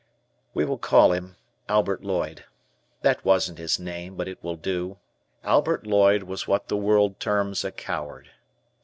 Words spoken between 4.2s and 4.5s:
it